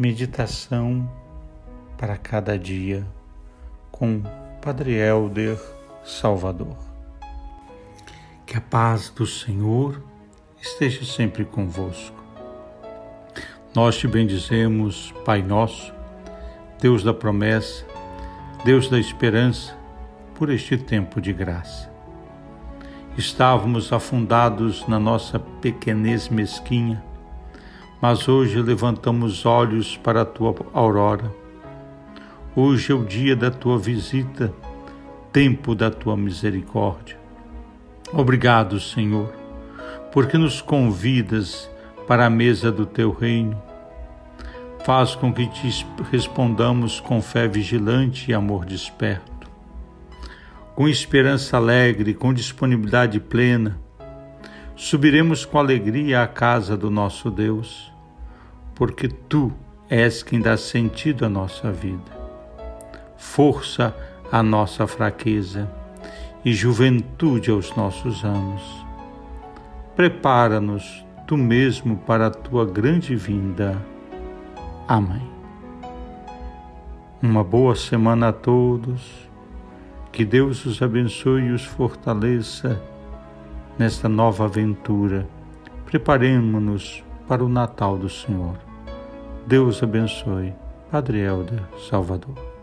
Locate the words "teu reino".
42.86-43.60